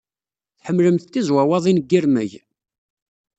Tḥemmlemt 0.59 1.09
tizwawaḍin 1.13 1.79
n 1.83 1.87
yirmeg? 1.89 2.31